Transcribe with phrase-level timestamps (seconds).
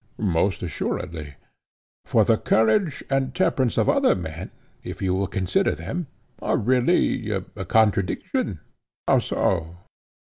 [0.17, 1.35] Most assuredly.
[2.05, 4.49] For the courage and temperance of other men,
[4.83, 6.07] if you will consider them,
[6.41, 8.59] are really a contradiction.
[9.07, 9.77] How so?